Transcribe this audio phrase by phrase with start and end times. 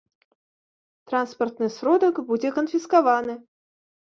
[1.11, 3.33] Транспартны сродак будзе канфіскаваны.